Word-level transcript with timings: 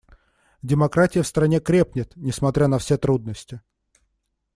Демократия 0.63 1.21
в 1.21 1.27
стране 1.27 1.59
крепнет, 1.59 2.13
несмотря 2.15 2.67
на 2.67 2.79
все 2.79 2.97
трудности. 2.97 3.61